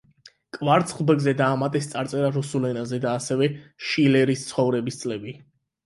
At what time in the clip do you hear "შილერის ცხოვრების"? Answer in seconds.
3.93-5.03